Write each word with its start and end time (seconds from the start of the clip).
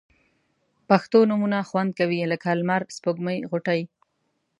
پښتو 0.89 1.19
نومونه 1.29 1.57
خوند 1.69 1.91
کوي 1.99 2.19
لکه 2.31 2.49
لمر، 2.59 2.81
سپوږمۍ، 2.95 3.37
غوټۍ 3.49 3.81